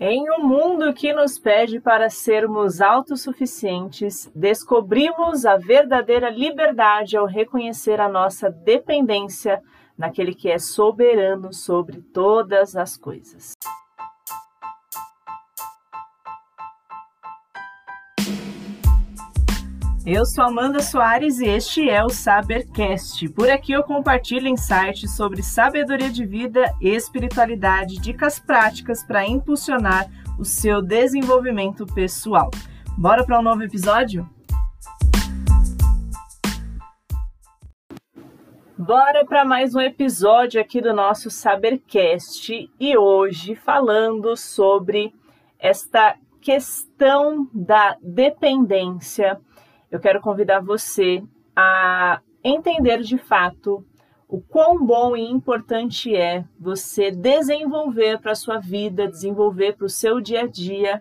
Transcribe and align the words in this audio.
Em 0.00 0.28
um 0.28 0.42
mundo 0.42 0.92
que 0.92 1.12
nos 1.12 1.38
pede 1.38 1.78
para 1.80 2.10
sermos 2.10 2.80
autossuficientes, 2.80 4.28
descobrimos 4.34 5.46
a 5.46 5.56
verdadeira 5.56 6.28
liberdade 6.28 7.16
ao 7.16 7.26
reconhecer 7.26 8.00
a 8.00 8.08
nossa 8.08 8.50
dependência 8.50 9.62
naquele 9.96 10.34
que 10.34 10.50
é 10.50 10.58
soberano 10.58 11.52
sobre 11.52 12.02
todas 12.02 12.74
as 12.74 12.96
coisas. 12.96 13.52
Eu 20.06 20.26
sou 20.26 20.44
Amanda 20.44 20.82
Soares 20.82 21.40
e 21.40 21.46
este 21.46 21.88
é 21.88 22.04
o 22.04 22.10
Sabercast. 22.10 23.26
Por 23.30 23.48
aqui 23.48 23.72
eu 23.72 23.82
compartilho 23.82 24.46
insights 24.46 25.16
sobre 25.16 25.42
sabedoria 25.42 26.10
de 26.10 26.26
vida 26.26 26.70
e 26.78 26.90
espiritualidade, 26.90 27.98
dicas 27.98 28.38
práticas 28.38 29.02
para 29.02 29.26
impulsionar 29.26 30.06
o 30.38 30.44
seu 30.44 30.82
desenvolvimento 30.82 31.86
pessoal. 31.86 32.50
Bora 32.98 33.24
para 33.24 33.40
um 33.40 33.42
novo 33.42 33.62
episódio? 33.62 34.28
Bora 38.76 39.24
para 39.24 39.42
mais 39.42 39.74
um 39.74 39.80
episódio 39.80 40.60
aqui 40.60 40.82
do 40.82 40.92
nosso 40.92 41.30
Sabercast 41.30 42.70
e 42.78 42.98
hoje 42.98 43.54
falando 43.54 44.36
sobre 44.36 45.14
esta 45.58 46.14
questão 46.42 47.48
da 47.54 47.96
dependência 48.02 49.40
eu 49.94 50.00
quero 50.00 50.20
convidar 50.20 50.58
você 50.58 51.22
a 51.54 52.20
entender 52.42 53.00
de 53.02 53.16
fato 53.16 53.86
o 54.26 54.40
quão 54.40 54.84
bom 54.84 55.16
e 55.16 55.22
importante 55.22 56.16
é 56.16 56.44
você 56.58 57.12
desenvolver 57.12 58.18
para 58.18 58.32
a 58.32 58.34
sua 58.34 58.58
vida, 58.58 59.06
desenvolver 59.06 59.76
para 59.76 59.86
o 59.86 59.88
seu 59.88 60.20
dia 60.20 60.42
a 60.42 60.46
dia 60.48 61.00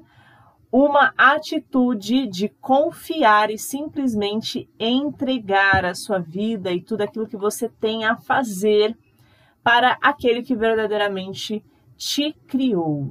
uma 0.72 1.12
atitude 1.18 2.27
de 2.27 2.50
confiar 2.62 3.50
e 3.50 3.58
simplesmente 3.58 4.70
entregar 4.80 5.85
a 5.85 5.96
sua 5.96 6.20
vida 6.20 6.72
e 6.72 6.80
tudo 6.80 7.02
aquilo 7.02 7.26
que 7.26 7.35
você 7.35 7.68
tem 7.68 8.05
a 8.05 8.16
fazer 8.16 8.96
para 9.63 9.98
aquele 10.04 10.44
que 10.44 10.55
verdadeiramente 10.55 11.66
te 11.98 12.32
criou. 12.46 13.10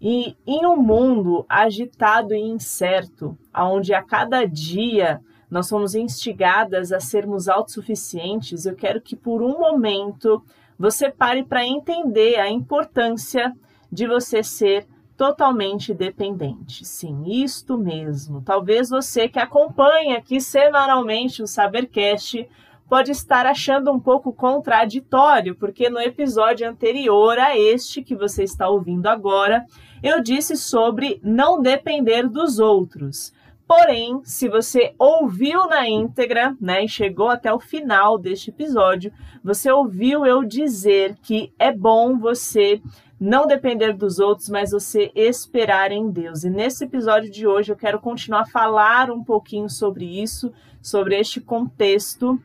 E 0.00 0.36
em 0.46 0.64
um 0.64 0.76
mundo 0.76 1.44
agitado 1.48 2.34
e 2.34 2.40
incerto, 2.40 3.36
onde 3.54 3.92
a 3.92 4.02
cada 4.02 4.44
dia 4.44 5.20
nós 5.50 5.66
somos 5.66 5.94
instigadas 5.94 6.92
a 6.92 7.00
sermos 7.00 7.48
autossuficientes, 7.48 8.66
eu 8.66 8.76
quero 8.76 9.00
que 9.00 9.16
por 9.16 9.42
um 9.42 9.58
momento 9.58 10.42
você 10.78 11.10
pare 11.10 11.42
para 11.42 11.66
entender 11.66 12.36
a 12.36 12.48
importância 12.48 13.52
de 13.90 14.06
você 14.06 14.42
ser 14.42 14.86
totalmente 15.16 15.92
dependente. 15.92 16.84
Sim, 16.86 17.24
isto 17.26 17.76
mesmo. 17.76 18.40
Talvez 18.40 18.88
você 18.88 19.28
que 19.28 19.40
acompanha 19.40 20.18
aqui 20.18 20.40
semanalmente 20.40 21.42
o 21.42 21.46
Sabercast 21.46 22.48
pode 22.88 23.10
estar 23.10 23.46
achando 23.46 23.92
um 23.92 24.00
pouco 24.00 24.32
contraditório, 24.32 25.54
porque 25.54 25.90
no 25.90 26.00
episódio 26.00 26.68
anterior 26.68 27.38
a 27.38 27.56
este 27.56 28.02
que 28.02 28.16
você 28.16 28.42
está 28.42 28.68
ouvindo 28.68 29.06
agora, 29.06 29.66
eu 30.02 30.22
disse 30.22 30.56
sobre 30.56 31.20
não 31.22 31.60
depender 31.60 32.28
dos 32.28 32.58
outros. 32.58 33.32
Porém, 33.66 34.22
se 34.24 34.48
você 34.48 34.94
ouviu 34.98 35.66
na 35.66 35.86
íntegra, 35.86 36.56
né, 36.58 36.84
e 36.84 36.88
chegou 36.88 37.28
até 37.28 37.52
o 37.52 37.60
final 37.60 38.16
deste 38.16 38.48
episódio, 38.48 39.12
você 39.44 39.70
ouviu 39.70 40.24
eu 40.24 40.42
dizer 40.42 41.16
que 41.22 41.52
é 41.58 41.70
bom 41.70 42.18
você 42.18 42.80
não 43.20 43.46
depender 43.46 43.92
dos 43.92 44.18
outros, 44.18 44.48
mas 44.48 44.70
você 44.70 45.10
esperar 45.14 45.92
em 45.92 46.10
Deus. 46.10 46.44
E 46.44 46.50
nesse 46.50 46.84
episódio 46.84 47.30
de 47.30 47.46
hoje 47.46 47.70
eu 47.70 47.76
quero 47.76 48.00
continuar 48.00 48.42
a 48.42 48.46
falar 48.46 49.10
um 49.10 49.22
pouquinho 49.22 49.68
sobre 49.68 50.06
isso, 50.22 50.50
sobre 50.80 51.18
este 51.18 51.38
contexto 51.38 52.40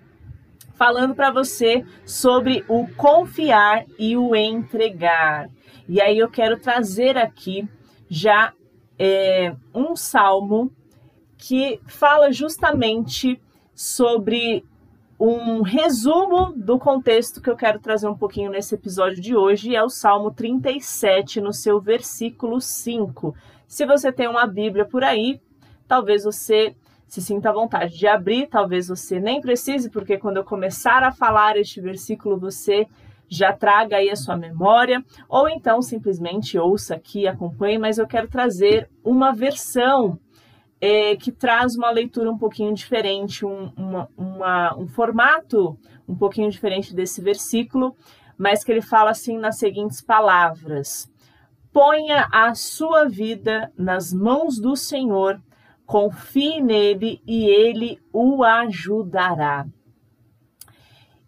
falando 0.73 1.15
para 1.15 1.31
você 1.31 1.85
sobre 2.05 2.63
o 2.67 2.87
confiar 2.95 3.85
e 3.97 4.17
o 4.17 4.35
entregar. 4.35 5.49
E 5.87 6.01
aí 6.01 6.17
eu 6.17 6.29
quero 6.29 6.59
trazer 6.59 7.17
aqui 7.17 7.67
já 8.09 8.53
é, 8.97 9.55
um 9.73 9.95
salmo 9.95 10.71
que 11.37 11.79
fala 11.87 12.31
justamente 12.31 13.41
sobre 13.75 14.63
um 15.19 15.61
resumo 15.61 16.53
do 16.55 16.77
contexto 16.77 17.41
que 17.41 17.49
eu 17.49 17.55
quero 17.55 17.79
trazer 17.79 18.07
um 18.07 18.17
pouquinho 18.17 18.51
nesse 18.51 18.75
episódio 18.75 19.21
de 19.21 19.35
hoje, 19.35 19.75
é 19.75 19.83
o 19.83 19.89
Salmo 19.89 20.31
37, 20.31 21.39
no 21.39 21.53
seu 21.53 21.79
versículo 21.79 22.59
5. 22.59 23.35
Se 23.67 23.85
você 23.85 24.11
tem 24.11 24.27
uma 24.27 24.45
Bíblia 24.45 24.85
por 24.85 25.03
aí, 25.03 25.39
talvez 25.87 26.23
você 26.23 26.75
se 27.13 27.21
sinta 27.21 27.51
à 27.51 27.53
vontade 27.53 27.95
de 27.95 28.07
abrir, 28.07 28.47
talvez 28.47 28.87
você 28.87 29.19
nem 29.19 29.39
precise, 29.39 29.87
porque 29.87 30.17
quando 30.17 30.37
eu 30.37 30.43
começar 30.43 31.03
a 31.03 31.11
falar 31.11 31.55
este 31.57 31.79
versículo, 31.79 32.39
você 32.39 32.87
já 33.29 33.53
traga 33.53 33.97
aí 33.97 34.09
a 34.09 34.15
sua 34.15 34.35
memória, 34.35 35.05
ou 35.29 35.47
então 35.47 35.79
simplesmente 35.79 36.57
ouça 36.57 36.95
aqui, 36.95 37.27
acompanhe, 37.27 37.77
mas 37.77 37.99
eu 37.99 38.07
quero 38.07 38.27
trazer 38.27 38.89
uma 39.03 39.31
versão 39.31 40.19
é, 40.81 41.15
que 41.15 41.31
traz 41.31 41.75
uma 41.75 41.91
leitura 41.91 42.31
um 42.31 42.37
pouquinho 42.37 42.73
diferente, 42.73 43.45
um, 43.45 43.71
uma, 43.77 44.09
uma, 44.17 44.75
um 44.75 44.87
formato 44.87 45.77
um 46.07 46.15
pouquinho 46.15 46.49
diferente 46.49 46.95
desse 46.95 47.21
versículo, 47.21 47.95
mas 48.35 48.63
que 48.63 48.71
ele 48.71 48.81
fala 48.81 49.11
assim 49.11 49.37
nas 49.37 49.59
seguintes 49.59 50.01
palavras: 50.01 51.07
Ponha 51.71 52.27
a 52.31 52.55
sua 52.55 53.07
vida 53.07 53.71
nas 53.77 54.11
mãos 54.11 54.59
do 54.59 54.75
Senhor 54.75 55.39
confie 55.85 56.61
nele 56.61 57.21
e 57.25 57.45
ele 57.45 57.99
o 58.11 58.43
ajudará. 58.43 59.65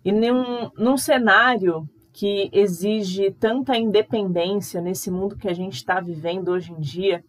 E 0.04 0.12
num, 0.12 0.70
num 0.78 0.98
cenário 0.98 1.90
que 2.14 2.50
exige 2.54 3.32
tanta 3.32 3.78
independência 3.78 4.80
nesse 4.80 5.12
mundo 5.12 5.36
que 5.36 5.50
a 5.50 5.54
gente 5.54 5.74
está 5.74 6.00
vivendo 6.00 6.50
hoje 6.50 6.72
em 6.72 6.80
dia, 6.80 7.24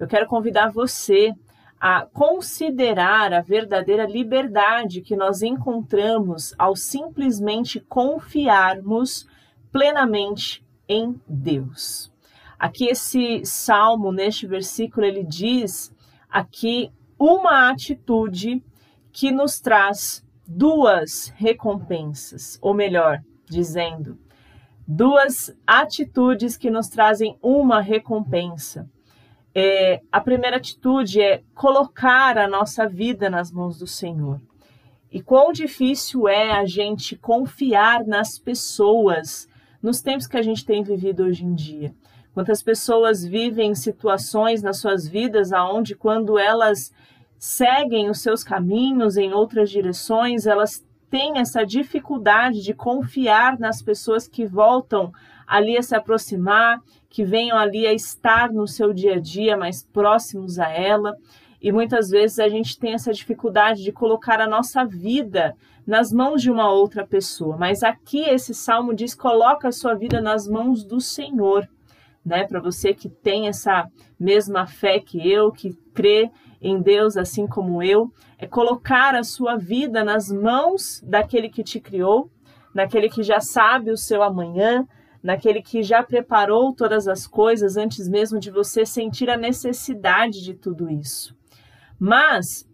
eu 0.00 0.08
quero 0.08 0.26
convidar 0.26 0.70
você 0.70 1.32
a 1.78 2.06
considerar 2.06 3.32
a 3.32 3.40
verdadeira 3.40 4.06
liberdade 4.06 5.00
que 5.00 5.16
nós 5.16 5.42
encontramos 5.42 6.54
ao 6.58 6.74
simplesmente 6.74 7.80
confiarmos 7.80 9.26
plenamente 9.70 10.64
em 10.88 11.20
Deus. 11.28 12.12
Aqui 12.58 12.86
esse 12.86 13.44
salmo, 13.44 14.12
neste 14.12 14.46
versículo, 14.46 15.04
ele 15.04 15.24
diz 15.24 15.92
aqui 16.32 16.90
uma 17.18 17.70
atitude 17.70 18.64
que 19.12 19.30
nos 19.30 19.60
traz 19.60 20.24
duas 20.46 21.32
recompensas, 21.36 22.58
ou 22.60 22.74
melhor, 22.74 23.22
dizendo, 23.48 24.18
duas 24.88 25.54
atitudes 25.66 26.56
que 26.56 26.70
nos 26.70 26.88
trazem 26.88 27.38
uma 27.42 27.80
recompensa. 27.80 28.88
É, 29.54 30.00
a 30.10 30.20
primeira 30.20 30.56
atitude 30.56 31.20
é 31.20 31.42
colocar 31.54 32.38
a 32.38 32.48
nossa 32.48 32.88
vida 32.88 33.28
nas 33.28 33.52
mãos 33.52 33.78
do 33.78 33.86
Senhor. 33.86 34.40
E 35.10 35.22
quão 35.22 35.52
difícil 35.52 36.26
é 36.26 36.52
a 36.52 36.64
gente 36.64 37.16
confiar 37.16 38.04
nas 38.06 38.38
pessoas 38.38 39.46
nos 39.82 40.00
tempos 40.00 40.26
que 40.26 40.38
a 40.38 40.42
gente 40.42 40.64
tem 40.64 40.82
vivido 40.82 41.24
hoje 41.24 41.44
em 41.44 41.54
dia. 41.54 41.94
Quantas 42.34 42.62
pessoas 42.62 43.24
vivem 43.24 43.74
situações 43.74 44.62
nas 44.62 44.78
suas 44.78 45.06
vidas 45.06 45.52
aonde 45.52 45.94
quando 45.94 46.38
elas 46.38 46.90
seguem 47.38 48.08
os 48.08 48.22
seus 48.22 48.42
caminhos 48.42 49.16
em 49.16 49.32
outras 49.34 49.68
direções, 49.68 50.46
elas 50.46 50.82
têm 51.10 51.38
essa 51.38 51.66
dificuldade 51.66 52.62
de 52.62 52.72
confiar 52.72 53.58
nas 53.58 53.82
pessoas 53.82 54.26
que 54.26 54.46
voltam 54.46 55.12
ali 55.46 55.76
a 55.76 55.82
se 55.82 55.94
aproximar, 55.94 56.80
que 57.10 57.22
venham 57.22 57.58
ali 57.58 57.86
a 57.86 57.92
estar 57.92 58.50
no 58.50 58.66
seu 58.66 58.94
dia 58.94 59.16
a 59.16 59.20
dia 59.20 59.54
mais 59.54 59.82
próximos 59.92 60.58
a 60.58 60.70
ela. 60.70 61.14
E 61.60 61.70
muitas 61.70 62.08
vezes 62.08 62.38
a 62.38 62.48
gente 62.48 62.78
tem 62.78 62.94
essa 62.94 63.12
dificuldade 63.12 63.82
de 63.82 63.92
colocar 63.92 64.40
a 64.40 64.46
nossa 64.46 64.86
vida 64.86 65.54
nas 65.86 66.10
mãos 66.10 66.40
de 66.40 66.50
uma 66.50 66.70
outra 66.70 67.06
pessoa. 67.06 67.58
Mas 67.58 67.82
aqui 67.82 68.22
esse 68.22 68.54
salmo 68.54 68.94
diz: 68.94 69.14
coloca 69.14 69.68
a 69.68 69.72
sua 69.72 69.94
vida 69.94 70.18
nas 70.18 70.48
mãos 70.48 70.82
do 70.82 70.98
Senhor 70.98 71.68
né? 72.24 72.44
Para 72.44 72.60
você 72.60 72.94
que 72.94 73.08
tem 73.08 73.48
essa 73.48 73.88
mesma 74.18 74.66
fé 74.66 75.00
que 75.00 75.30
eu, 75.30 75.50
que 75.50 75.74
crê 75.92 76.30
em 76.60 76.80
Deus 76.80 77.16
assim 77.16 77.46
como 77.46 77.82
eu, 77.82 78.12
é 78.38 78.46
colocar 78.46 79.14
a 79.14 79.24
sua 79.24 79.56
vida 79.56 80.04
nas 80.04 80.30
mãos 80.30 81.02
daquele 81.04 81.48
que 81.48 81.64
te 81.64 81.80
criou, 81.80 82.30
naquele 82.74 83.08
que 83.08 83.22
já 83.22 83.40
sabe 83.40 83.90
o 83.90 83.96
seu 83.96 84.22
amanhã, 84.22 84.86
naquele 85.22 85.62
que 85.62 85.82
já 85.82 86.02
preparou 86.02 86.74
todas 86.74 87.06
as 87.06 87.26
coisas 87.26 87.76
antes 87.76 88.08
mesmo 88.08 88.40
de 88.40 88.50
você 88.50 88.84
sentir 88.86 89.28
a 89.28 89.36
necessidade 89.36 90.42
de 90.42 90.54
tudo 90.54 90.90
isso. 90.90 91.36
Mas 91.98 92.68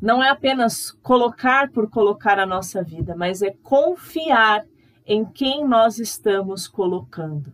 não 0.00 0.22
é 0.22 0.28
apenas 0.28 0.90
colocar 0.90 1.70
por 1.70 1.88
colocar 1.88 2.38
a 2.38 2.46
nossa 2.46 2.82
vida, 2.82 3.14
mas 3.16 3.42
é 3.42 3.50
confiar 3.62 4.64
em 5.06 5.24
quem 5.24 5.66
nós 5.66 5.98
estamos 5.98 6.66
colocando. 6.66 7.52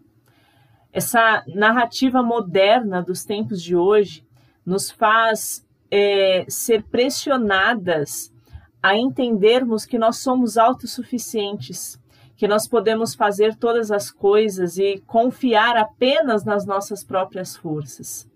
Essa 0.92 1.44
narrativa 1.46 2.22
moderna 2.22 3.02
dos 3.02 3.24
tempos 3.24 3.62
de 3.62 3.76
hoje 3.76 4.24
nos 4.64 4.90
faz 4.90 5.66
é, 5.90 6.44
ser 6.48 6.82
pressionadas 6.84 8.32
a 8.82 8.96
entendermos 8.96 9.84
que 9.84 9.98
nós 9.98 10.18
somos 10.18 10.56
autossuficientes, 10.56 12.00
que 12.36 12.48
nós 12.48 12.66
podemos 12.66 13.14
fazer 13.14 13.54
todas 13.56 13.90
as 13.90 14.10
coisas 14.10 14.78
e 14.78 15.02
confiar 15.06 15.76
apenas 15.76 16.44
nas 16.44 16.64
nossas 16.64 17.04
próprias 17.04 17.54
forças. 17.54 18.28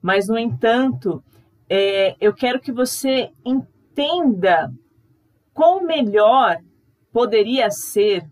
Mas, 0.00 0.28
no 0.28 0.38
entanto, 0.38 1.22
é, 1.68 2.16
eu 2.20 2.32
quero 2.34 2.60
que 2.60 2.72
você 2.72 3.30
entenda 3.44 4.72
quão 5.52 5.84
melhor 5.84 6.58
poderia 7.12 7.70
ser 7.70 8.24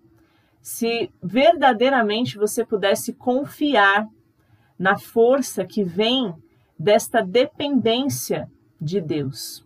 se 0.61 1.11
verdadeiramente 1.23 2.37
você 2.37 2.65
pudesse 2.65 3.13
confiar 3.13 4.07
na 4.79 4.99
força 4.99 5.65
que 5.65 5.83
vem 5.83 6.35
desta 6.79 7.23
dependência 7.23 8.51
de 8.81 9.01
Deus. 9.01 9.65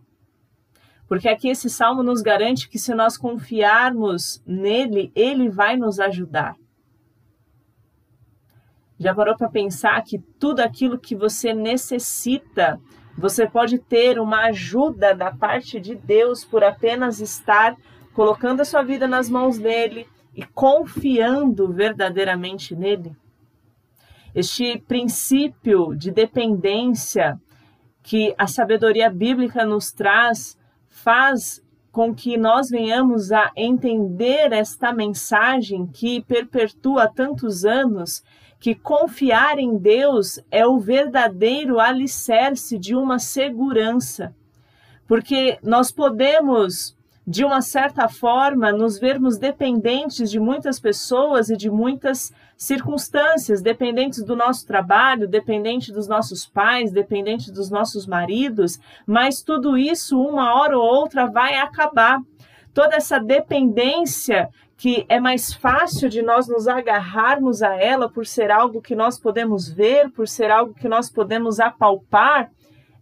Porque 1.07 1.29
aqui 1.29 1.49
esse 1.49 1.69
salmo 1.69 2.01
nos 2.01 2.21
garante 2.21 2.67
que 2.67 2.79
se 2.79 2.93
nós 2.93 3.17
confiarmos 3.17 4.41
nele, 4.45 5.11
ele 5.15 5.49
vai 5.49 5.77
nos 5.77 5.99
ajudar. 5.99 6.55
Já 8.97 9.13
parou 9.13 9.37
para 9.37 9.49
pensar 9.49 10.01
que 10.03 10.19
tudo 10.39 10.61
aquilo 10.61 10.97
que 10.97 11.15
você 11.15 11.53
necessita, 11.53 12.79
você 13.17 13.47
pode 13.47 13.77
ter 13.77 14.19
uma 14.19 14.45
ajuda 14.45 15.13
da 15.13 15.31
parte 15.31 15.79
de 15.79 15.95
Deus 15.95 16.43
por 16.43 16.63
apenas 16.63 17.19
estar 17.19 17.75
colocando 18.13 18.61
a 18.61 18.65
sua 18.65 18.81
vida 18.81 19.07
nas 19.07 19.29
mãos 19.29 19.57
dele 19.57 20.07
e 20.35 20.43
confiando 20.43 21.71
verdadeiramente 21.71 22.75
nele? 22.75 23.15
Este 24.33 24.77
princípio 24.79 25.95
de 25.95 26.11
dependência 26.11 27.39
que 28.03 28.35
a 28.37 28.45
sabedoria 28.45 29.09
bíblica 29.09 29.65
nos 29.65 29.91
traz 29.91 30.57
faz 30.89 31.63
com 31.91 32.13
que 32.13 32.35
nós 32.35 32.69
venhamos 32.69 33.31
a 33.31 33.51
entender 33.55 34.51
esta 34.51 34.91
mensagem 34.91 35.87
que 35.87 36.21
perpetua 36.21 37.07
tantos 37.07 37.63
anos 37.63 38.21
que 38.59 38.75
confiar 38.75 39.57
em 39.59 39.77
Deus 39.77 40.39
é 40.51 40.65
o 40.67 40.77
verdadeiro 40.77 41.79
alicerce 41.79 42.77
de 42.77 42.95
uma 42.95 43.17
segurança. 43.17 44.35
Porque 45.07 45.57
nós 45.63 45.91
podemos, 45.91 46.94
de 47.27 47.43
uma 47.43 47.61
certa 47.61 48.07
forma, 48.07 48.71
nos 48.71 48.99
vermos 48.99 49.37
dependentes 49.37 50.29
de 50.29 50.39
muitas 50.39 50.79
pessoas 50.79 51.49
e 51.49 51.57
de 51.57 51.71
muitas 51.71 52.31
circunstâncias, 52.55 53.63
dependentes 53.63 54.23
do 54.23 54.35
nosso 54.35 54.65
trabalho, 54.67 55.27
dependente 55.27 55.91
dos 55.91 56.07
nossos 56.07 56.45
pais, 56.45 56.91
dependente 56.91 57.51
dos 57.51 57.71
nossos 57.71 58.05
maridos, 58.05 58.79
mas 59.07 59.41
tudo 59.41 59.75
isso, 59.75 60.21
uma 60.21 60.53
hora 60.53 60.77
ou 60.77 60.83
outra, 60.83 61.25
vai 61.25 61.55
acabar. 61.55 62.19
Toda 62.73 62.95
essa 62.95 63.19
dependência 63.19 64.49
que 64.77 65.05
é 65.09 65.19
mais 65.19 65.53
fácil 65.53 66.09
de 66.09 66.21
nós 66.21 66.47
nos 66.47 66.67
agarrarmos 66.67 67.63
a 67.63 67.75
ela 67.75 68.09
por 68.09 68.25
ser 68.25 68.51
algo 68.51 68.81
que 68.81 68.93
nós 68.93 69.19
podemos 69.19 69.67
ver, 69.69 70.11
por 70.11 70.27
ser 70.27 70.51
algo 70.51 70.73
que 70.73 70.87
nós 70.87 71.09
podemos 71.09 71.59
apalpar, 71.59 72.51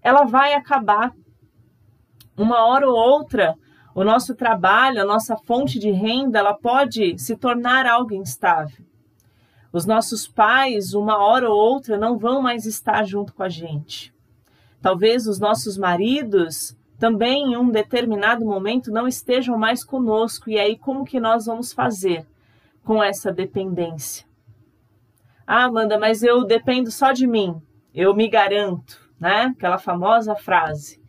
ela 0.02 0.24
vai 0.24 0.54
acabar. 0.54 1.12
Uma 2.38 2.66
hora 2.66 2.88
ou 2.88 2.96
outra, 2.96 3.56
o 3.96 4.04
nosso 4.04 4.34
trabalho, 4.34 5.02
a 5.02 5.06
nossa 5.06 5.38
fonte 5.38 5.78
de 5.78 5.92
renda, 5.92 6.40
ela 6.40 6.54
pode 6.54 7.18
se 7.20 7.36
tornar 7.36 7.86
algo 7.86 8.14
instável. 8.14 8.84
Os 9.72 9.86
nossos 9.86 10.28
pais, 10.28 10.94
uma 10.94 11.18
hora 11.18 11.50
ou 11.50 11.56
outra, 11.56 11.98
não 11.98 12.18
vão 12.18 12.42
mais 12.42 12.66
estar 12.66 13.04
junto 13.06 13.34
com 13.34 13.44
a 13.44 13.50
gente. 13.50 14.14
Talvez 14.82 15.28
os 15.28 15.40
nossos 15.40 15.78
maridos 15.78 16.76
também 17.00 17.54
em 17.54 17.58
um 17.58 17.70
determinado 17.70 18.46
momento 18.46 18.92
não 18.92 19.08
estejam 19.08 19.58
mais 19.58 19.84
conosco. 19.84 20.50
E 20.50 20.58
aí, 20.58 20.78
como 20.78 21.06
que 21.06 21.20
nós 21.20 21.46
vamos 21.46 21.74
fazer 21.74 22.26
com 22.84 23.04
essa 23.04 23.32
dependência? 23.32 24.26
Ah, 25.46 25.66
Amanda, 25.66 26.00
mas 26.00 26.24
eu 26.24 26.44
dependo 26.46 26.90
só 26.90 27.12
de 27.12 27.28
mim, 27.28 27.62
eu 27.94 28.16
me 28.16 28.30
garanto, 28.30 28.98
né? 29.20 29.54
Aquela 29.56 29.78
famosa 29.78 30.36
frase. 30.36 31.03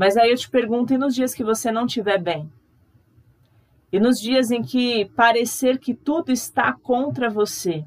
Mas 0.00 0.16
aí 0.16 0.30
eu 0.30 0.36
te 0.38 0.48
pergunto, 0.48 0.94
e 0.94 0.96
nos 0.96 1.14
dias 1.14 1.34
que 1.34 1.44
você 1.44 1.70
não 1.70 1.84
estiver 1.84 2.18
bem? 2.18 2.50
E 3.92 4.00
nos 4.00 4.18
dias 4.18 4.50
em 4.50 4.62
que 4.62 5.04
parecer 5.14 5.78
que 5.78 5.92
tudo 5.92 6.32
está 6.32 6.72
contra 6.72 7.28
você, 7.28 7.84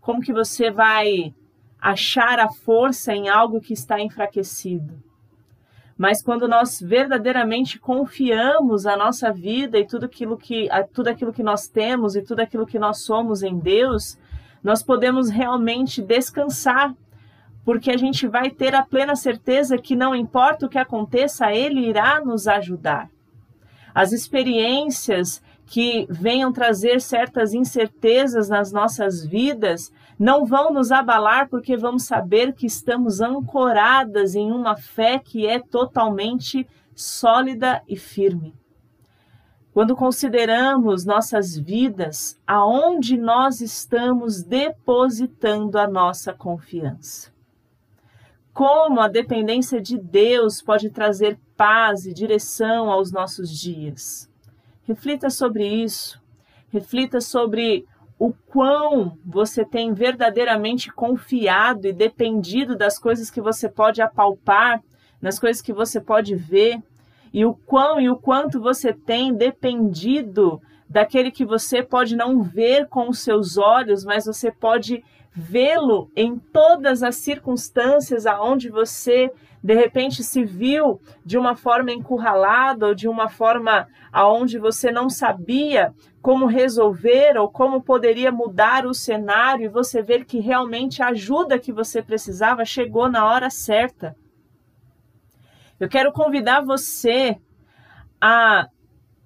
como 0.00 0.20
que 0.20 0.32
você 0.32 0.70
vai 0.70 1.34
achar 1.80 2.38
a 2.38 2.48
força 2.48 3.12
em 3.12 3.28
algo 3.28 3.60
que 3.60 3.72
está 3.72 4.00
enfraquecido? 4.00 5.02
Mas 5.98 6.22
quando 6.22 6.46
nós 6.46 6.80
verdadeiramente 6.80 7.80
confiamos 7.80 8.86
a 8.86 8.96
nossa 8.96 9.32
vida 9.32 9.80
e 9.80 9.84
tudo 9.84 10.06
aquilo 10.06 10.36
que, 10.38 10.68
tudo 10.92 11.08
aquilo 11.08 11.32
que 11.32 11.42
nós 11.42 11.66
temos 11.66 12.14
e 12.14 12.22
tudo 12.22 12.38
aquilo 12.38 12.68
que 12.68 12.78
nós 12.78 13.02
somos 13.02 13.42
em 13.42 13.58
Deus, 13.58 14.16
nós 14.62 14.80
podemos 14.80 15.28
realmente 15.28 16.00
descansar, 16.00 16.94
porque 17.64 17.90
a 17.90 17.96
gente 17.96 18.26
vai 18.26 18.50
ter 18.50 18.74
a 18.74 18.84
plena 18.84 19.16
certeza 19.16 19.78
que 19.78 19.96
não 19.96 20.14
importa 20.14 20.66
o 20.66 20.68
que 20.68 20.78
aconteça, 20.78 21.52
Ele 21.52 21.88
irá 21.88 22.20
nos 22.24 22.46
ajudar 22.46 23.08
as 23.94 24.12
experiências 24.12 25.40
que 25.66 26.06
venham 26.10 26.52
trazer 26.52 27.00
certas 27.00 27.54
incertezas 27.54 28.48
nas 28.48 28.72
nossas 28.72 29.24
vidas 29.24 29.92
não 30.18 30.44
vão 30.44 30.72
nos 30.72 30.92
abalar, 30.92 31.48
porque 31.48 31.76
vamos 31.76 32.04
saber 32.04 32.52
que 32.52 32.66
estamos 32.66 33.20
ancoradas 33.20 34.34
em 34.34 34.50
uma 34.50 34.76
fé 34.76 35.18
que 35.18 35.46
é 35.46 35.58
totalmente 35.58 36.66
sólida 36.94 37.82
e 37.88 37.96
firme. 37.96 38.54
Quando 39.72 39.96
consideramos 39.96 41.04
nossas 41.04 41.56
vidas, 41.56 42.38
aonde 42.46 43.16
nós 43.16 43.60
estamos 43.60 44.42
depositando 44.42 45.78
a 45.78 45.88
nossa 45.88 46.32
confiança? 46.32 47.33
Como 48.54 49.00
a 49.00 49.08
dependência 49.08 49.82
de 49.82 49.98
Deus 49.98 50.62
pode 50.62 50.88
trazer 50.88 51.36
paz 51.56 52.06
e 52.06 52.14
direção 52.14 52.88
aos 52.88 53.10
nossos 53.10 53.50
dias. 53.50 54.30
Reflita 54.84 55.28
sobre 55.28 55.66
isso. 55.66 56.22
Reflita 56.72 57.20
sobre 57.20 57.84
o 58.16 58.32
quão 58.32 59.18
você 59.24 59.64
tem 59.64 59.92
verdadeiramente 59.92 60.92
confiado 60.92 61.88
e 61.88 61.92
dependido 61.92 62.76
das 62.76 62.96
coisas 62.96 63.28
que 63.28 63.40
você 63.40 63.68
pode 63.68 64.00
apalpar, 64.00 64.80
nas 65.20 65.38
coisas 65.38 65.60
que 65.60 65.72
você 65.72 66.00
pode 66.00 66.36
ver, 66.36 66.80
e 67.32 67.44
o 67.44 67.54
quão 67.54 68.00
e 68.00 68.08
o 68.08 68.16
quanto 68.16 68.60
você 68.60 68.92
tem 68.92 69.34
dependido 69.34 70.62
daquele 70.88 71.32
que 71.32 71.44
você 71.44 71.82
pode 71.82 72.14
não 72.14 72.40
ver 72.40 72.86
com 72.86 73.08
os 73.08 73.18
seus 73.18 73.58
olhos, 73.58 74.04
mas 74.04 74.26
você 74.26 74.52
pode 74.52 75.02
vê-lo 75.34 76.10
em 76.14 76.38
todas 76.38 77.02
as 77.02 77.16
circunstâncias 77.16 78.24
aonde 78.24 78.70
você 78.70 79.32
de 79.60 79.74
repente 79.74 80.22
se 80.22 80.44
viu 80.44 81.00
de 81.24 81.36
uma 81.36 81.56
forma 81.56 81.90
encurralada 81.90 82.86
ou 82.86 82.94
de 82.94 83.08
uma 83.08 83.28
forma 83.28 83.88
aonde 84.12 84.58
você 84.58 84.92
não 84.92 85.10
sabia 85.10 85.92
como 86.22 86.46
resolver 86.46 87.36
ou 87.36 87.48
como 87.50 87.82
poderia 87.82 88.30
mudar 88.30 88.86
o 88.86 88.94
cenário 88.94 89.64
e 89.64 89.68
você 89.68 90.02
ver 90.02 90.24
que 90.24 90.38
realmente 90.38 91.02
a 91.02 91.08
ajuda 91.08 91.58
que 91.58 91.72
você 91.72 92.00
precisava 92.00 92.64
chegou 92.64 93.10
na 93.10 93.26
hora 93.26 93.50
certa. 93.50 94.14
Eu 95.80 95.88
quero 95.88 96.12
convidar 96.12 96.60
você 96.60 97.36
a 98.20 98.68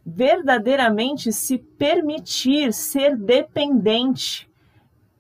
verdadeiramente 0.07 1.33
se 1.33 1.59
permitir 1.59 2.73
ser 2.73 3.15
dependente 3.15 4.48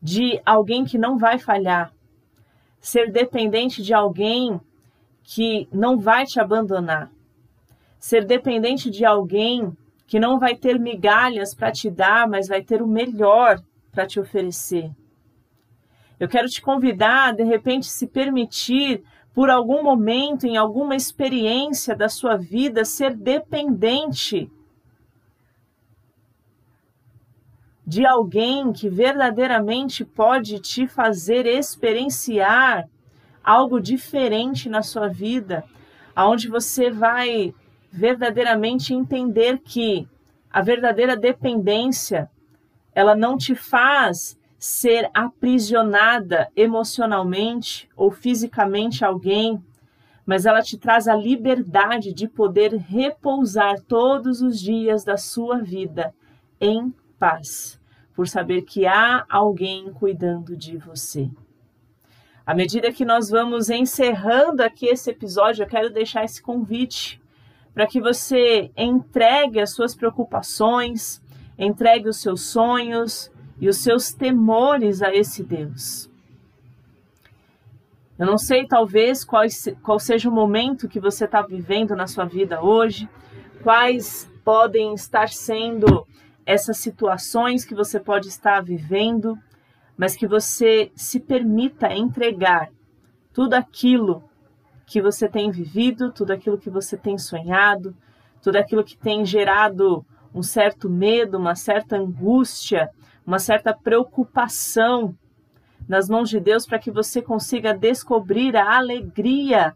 de 0.00 0.40
alguém 0.44 0.84
que 0.84 0.96
não 0.96 1.18
vai 1.18 1.38
falhar, 1.38 1.92
ser 2.80 3.10
dependente 3.10 3.82
de 3.82 3.92
alguém 3.92 4.60
que 5.22 5.68
não 5.72 5.98
vai 5.98 6.24
te 6.24 6.40
abandonar, 6.40 7.10
ser 7.98 8.24
dependente 8.24 8.90
de 8.90 9.04
alguém 9.04 9.76
que 10.06 10.18
não 10.18 10.38
vai 10.38 10.54
ter 10.54 10.78
migalhas 10.78 11.54
para 11.54 11.70
te 11.70 11.90
dar, 11.90 12.28
mas 12.28 12.48
vai 12.48 12.62
ter 12.62 12.80
o 12.80 12.86
melhor 12.86 13.60
para 13.92 14.06
te 14.06 14.18
oferecer. 14.18 14.90
Eu 16.18 16.28
quero 16.28 16.48
te 16.48 16.62
convidar, 16.62 17.34
de 17.34 17.44
repente, 17.44 17.86
se 17.86 18.06
permitir, 18.06 19.02
por 19.34 19.50
algum 19.50 19.82
momento, 19.82 20.46
em 20.46 20.56
alguma 20.56 20.96
experiência 20.96 21.94
da 21.94 22.08
sua 22.08 22.36
vida, 22.36 22.84
ser 22.84 23.14
dependente 23.14 24.50
de 27.88 28.04
alguém 28.04 28.70
que 28.70 28.86
verdadeiramente 28.86 30.04
pode 30.04 30.60
te 30.60 30.86
fazer 30.86 31.46
experienciar 31.46 32.86
algo 33.42 33.80
diferente 33.80 34.68
na 34.68 34.82
sua 34.82 35.08
vida, 35.08 35.64
aonde 36.14 36.48
você 36.48 36.90
vai 36.90 37.54
verdadeiramente 37.90 38.92
entender 38.92 39.60
que 39.60 40.06
a 40.50 40.60
verdadeira 40.60 41.16
dependência 41.16 42.30
ela 42.94 43.16
não 43.16 43.38
te 43.38 43.54
faz 43.54 44.38
ser 44.58 45.10
aprisionada 45.14 46.46
emocionalmente 46.54 47.88
ou 47.96 48.10
fisicamente 48.10 49.02
alguém, 49.02 49.64
mas 50.26 50.44
ela 50.44 50.60
te 50.60 50.76
traz 50.76 51.08
a 51.08 51.16
liberdade 51.16 52.12
de 52.12 52.28
poder 52.28 52.74
repousar 52.74 53.80
todos 53.80 54.42
os 54.42 54.60
dias 54.60 55.04
da 55.04 55.16
sua 55.16 55.62
vida 55.62 56.14
em 56.60 56.92
paz, 57.18 57.77
por 58.18 58.26
saber 58.26 58.62
que 58.62 58.84
há 58.84 59.24
alguém 59.30 59.92
cuidando 59.92 60.56
de 60.56 60.76
você. 60.76 61.30
À 62.44 62.52
medida 62.52 62.90
que 62.90 63.04
nós 63.04 63.30
vamos 63.30 63.70
encerrando 63.70 64.60
aqui 64.60 64.86
esse 64.86 65.08
episódio, 65.08 65.62
eu 65.62 65.68
quero 65.68 65.88
deixar 65.88 66.24
esse 66.24 66.42
convite 66.42 67.22
para 67.72 67.86
que 67.86 68.00
você 68.00 68.72
entregue 68.76 69.60
as 69.60 69.70
suas 69.70 69.94
preocupações, 69.94 71.22
entregue 71.56 72.08
os 72.08 72.20
seus 72.20 72.46
sonhos 72.46 73.30
e 73.60 73.68
os 73.68 73.76
seus 73.76 74.12
temores 74.12 75.00
a 75.00 75.14
esse 75.14 75.44
Deus. 75.44 76.10
Eu 78.18 78.26
não 78.26 78.36
sei, 78.36 78.66
talvez, 78.66 79.24
qual, 79.24 79.44
qual 79.80 80.00
seja 80.00 80.28
o 80.28 80.32
momento 80.32 80.88
que 80.88 80.98
você 80.98 81.24
está 81.24 81.40
vivendo 81.40 81.94
na 81.94 82.08
sua 82.08 82.24
vida 82.24 82.60
hoje, 82.60 83.08
quais 83.62 84.28
podem 84.44 84.92
estar 84.92 85.28
sendo 85.28 86.04
essas 86.48 86.78
situações 86.78 87.62
que 87.62 87.74
você 87.74 88.00
pode 88.00 88.26
estar 88.28 88.62
vivendo 88.62 89.38
mas 89.98 90.16
que 90.16 90.26
você 90.26 90.90
se 90.94 91.20
permita 91.20 91.92
entregar 91.92 92.70
tudo 93.34 93.54
aquilo 93.54 94.22
que 94.86 95.02
você 95.02 95.28
tem 95.28 95.50
vivido, 95.50 96.10
tudo 96.10 96.30
aquilo 96.30 96.56
que 96.56 96.70
você 96.70 96.96
tem 96.96 97.18
sonhado, 97.18 97.94
tudo 98.40 98.56
aquilo 98.56 98.82
que 98.82 98.96
tem 98.96 99.26
gerado 99.26 100.06
um 100.32 100.42
certo 100.42 100.88
medo, 100.88 101.36
uma 101.36 101.54
certa 101.54 101.96
angústia, 101.96 102.88
uma 103.26 103.40
certa 103.40 103.74
preocupação 103.74 105.14
nas 105.86 106.08
mãos 106.08 106.30
de 106.30 106.40
Deus 106.40 106.64
para 106.64 106.78
que 106.78 106.90
você 106.90 107.20
consiga 107.20 107.76
descobrir 107.76 108.56
a 108.56 108.76
alegria 108.76 109.74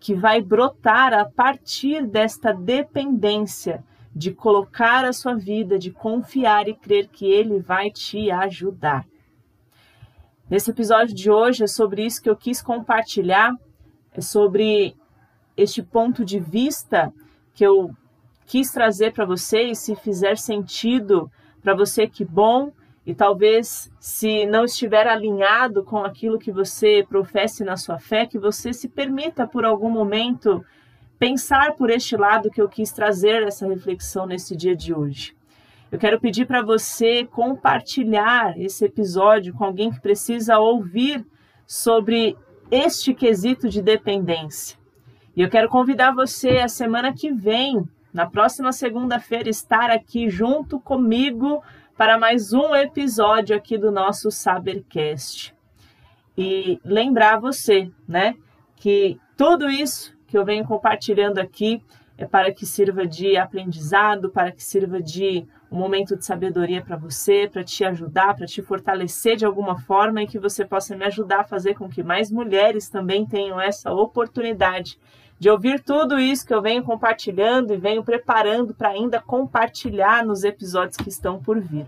que 0.00 0.14
vai 0.14 0.40
brotar 0.40 1.12
a 1.12 1.24
partir 1.26 2.06
desta 2.06 2.52
dependência 2.52 3.84
de 4.18 4.32
colocar 4.32 5.04
a 5.04 5.12
sua 5.12 5.36
vida, 5.36 5.78
de 5.78 5.92
confiar 5.92 6.66
e 6.66 6.74
crer 6.74 7.06
que 7.06 7.24
Ele 7.30 7.60
vai 7.60 7.88
te 7.88 8.32
ajudar. 8.32 9.06
Nesse 10.50 10.72
episódio 10.72 11.14
de 11.14 11.30
hoje 11.30 11.62
é 11.62 11.66
sobre 11.68 12.04
isso 12.04 12.20
que 12.20 12.28
eu 12.28 12.34
quis 12.34 12.60
compartilhar, 12.60 13.54
é 14.12 14.20
sobre 14.20 14.96
este 15.56 15.84
ponto 15.84 16.24
de 16.24 16.40
vista 16.40 17.12
que 17.54 17.64
eu 17.64 17.94
quis 18.44 18.72
trazer 18.72 19.12
para 19.12 19.24
vocês. 19.24 19.78
Se 19.78 19.94
fizer 19.94 20.36
sentido 20.36 21.30
para 21.62 21.76
você, 21.76 22.08
que 22.08 22.24
bom. 22.24 22.72
E 23.06 23.14
talvez, 23.14 23.88
se 24.00 24.46
não 24.46 24.64
estiver 24.64 25.06
alinhado 25.06 25.84
com 25.84 25.98
aquilo 25.98 26.40
que 26.40 26.50
você 26.50 27.06
professe 27.08 27.62
na 27.62 27.76
sua 27.76 28.00
fé, 28.00 28.26
que 28.26 28.38
você 28.38 28.72
se 28.72 28.88
permita 28.88 29.46
por 29.46 29.64
algum 29.64 29.90
momento 29.90 30.64
pensar 31.18 31.72
por 31.74 31.90
este 31.90 32.16
lado 32.16 32.50
que 32.50 32.60
eu 32.60 32.68
quis 32.68 32.92
trazer 32.92 33.42
essa 33.42 33.66
reflexão 33.66 34.26
nesse 34.26 34.56
dia 34.56 34.76
de 34.76 34.94
hoje. 34.94 35.34
Eu 35.90 35.98
quero 35.98 36.20
pedir 36.20 36.46
para 36.46 36.62
você 36.62 37.24
compartilhar 37.24 38.58
esse 38.60 38.84
episódio 38.84 39.54
com 39.54 39.64
alguém 39.64 39.90
que 39.90 40.00
precisa 40.00 40.58
ouvir 40.58 41.26
sobre 41.66 42.36
este 42.70 43.14
quesito 43.14 43.68
de 43.68 43.80
dependência. 43.80 44.78
E 45.34 45.40
eu 45.40 45.48
quero 45.48 45.68
convidar 45.68 46.12
você 46.12 46.58
a 46.58 46.68
semana 46.68 47.12
que 47.12 47.32
vem, 47.32 47.88
na 48.12 48.26
próxima 48.26 48.70
segunda-feira, 48.72 49.48
estar 49.48 49.90
aqui 49.90 50.28
junto 50.28 50.78
comigo 50.78 51.62
para 51.96 52.18
mais 52.18 52.52
um 52.52 52.74
episódio 52.74 53.56
aqui 53.56 53.78
do 53.78 53.90
nosso 53.90 54.30
Sabercast. 54.30 55.54
E 56.36 56.78
lembrar 56.84 57.40
você, 57.40 57.90
né, 58.06 58.36
que 58.76 59.18
tudo 59.36 59.70
isso 59.70 60.17
que 60.28 60.36
eu 60.36 60.44
venho 60.44 60.64
compartilhando 60.64 61.38
aqui 61.38 61.82
é 62.18 62.26
para 62.26 62.52
que 62.52 62.66
sirva 62.66 63.06
de 63.06 63.36
aprendizado, 63.36 64.28
para 64.28 64.52
que 64.52 64.62
sirva 64.62 65.00
de 65.00 65.46
um 65.70 65.78
momento 65.78 66.16
de 66.16 66.24
sabedoria 66.24 66.82
para 66.82 66.96
você, 66.96 67.48
para 67.50 67.64
te 67.64 67.84
ajudar, 67.84 68.34
para 68.34 68.46
te 68.46 68.60
fortalecer 68.60 69.36
de 69.36 69.46
alguma 69.46 69.78
forma 69.78 70.22
e 70.22 70.26
que 70.26 70.38
você 70.38 70.64
possa 70.64 70.96
me 70.96 71.04
ajudar 71.04 71.40
a 71.40 71.44
fazer 71.44 71.74
com 71.74 71.88
que 71.88 72.02
mais 72.02 72.30
mulheres 72.30 72.88
também 72.88 73.24
tenham 73.24 73.60
essa 73.60 73.92
oportunidade 73.92 74.98
de 75.38 75.48
ouvir 75.48 75.80
tudo 75.80 76.18
isso 76.18 76.44
que 76.44 76.52
eu 76.52 76.60
venho 76.60 76.82
compartilhando 76.82 77.72
e 77.72 77.76
venho 77.76 78.02
preparando 78.02 78.74
para 78.74 78.88
ainda 78.88 79.20
compartilhar 79.20 80.26
nos 80.26 80.42
episódios 80.42 80.96
que 80.96 81.08
estão 81.08 81.40
por 81.40 81.60
vir. 81.60 81.86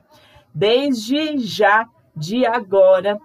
Desde 0.55 1.39
já, 1.39 1.89
de 2.15 2.47
agora, 2.47 3.19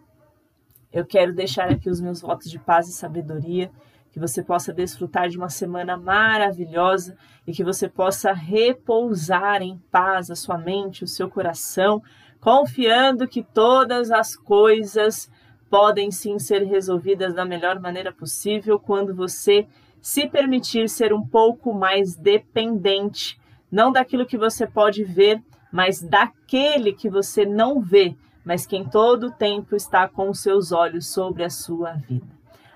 eu 0.92 1.06
quero 1.06 1.34
deixar 1.34 1.70
aqui 1.70 1.90
os 1.90 2.02
meus 2.02 2.22
votos 2.22 2.50
de 2.50 2.58
paz 2.58 2.90
e 2.90 2.94
sabedoria 2.94 3.70
que 4.16 4.20
você 4.22 4.42
possa 4.42 4.72
desfrutar 4.72 5.28
de 5.28 5.38
uma 5.38 5.50
semana 5.50 5.98
maravilhosa 5.98 7.18
e 7.46 7.52
que 7.52 7.66
você 7.66 7.90
possa 7.90 8.32
repousar 8.32 9.62
em 9.62 9.78
paz 9.92 10.32
a 10.32 10.36
sua 10.38 10.58
mente, 10.58 11.04
o 11.04 11.08
seu 11.08 11.30
coração, 11.30 12.02
confiando 12.40 13.28
que 13.28 13.44
todas 13.44 14.12
as 14.12 14.34
coisas 14.34 15.30
podem 15.70 16.12
sim 16.12 16.40
ser 16.40 16.64
resolvidas 16.64 17.34
da 17.34 17.44
melhor 17.44 17.78
maneira 17.78 18.10
possível 18.10 18.80
quando 18.80 19.14
você 19.14 19.68
se 20.02 20.30
permitir 20.30 20.88
ser 20.88 21.12
um 21.12 21.28
pouco 21.28 21.74
mais 21.74 22.16
dependente, 22.16 23.38
não 23.70 23.92
daquilo 23.92 24.26
que 24.26 24.38
você 24.38 24.66
pode 24.66 25.04
ver, 25.04 25.44
mas 25.70 26.02
daquele 26.02 26.94
que 26.94 27.10
você 27.10 27.46
não 27.46 27.82
vê, 27.82 28.16
mas 28.46 28.66
que 28.66 28.78
em 28.78 28.88
todo 28.88 29.28
o 29.28 29.32
tempo 29.32 29.76
está 29.76 30.08
com 30.08 30.30
os 30.30 30.40
seus 30.40 30.72
olhos 30.72 31.06
sobre 31.06 31.44
a 31.44 31.50
sua 31.50 31.96
vida. 31.96 32.35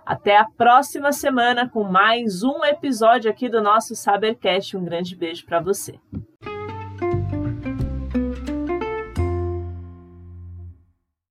Até 0.09 0.35
a 0.35 0.43
próxima 0.43 1.11
semana 1.11 1.69
com 1.69 1.83
mais 1.83 2.41
um 2.41 2.65
episódio 2.65 3.29
aqui 3.29 3.47
do 3.47 3.61
nosso 3.61 3.95
Sabercast. 3.95 4.75
Um 4.75 4.83
grande 4.83 5.15
beijo 5.15 5.45
para 5.45 5.59
você. 5.59 5.99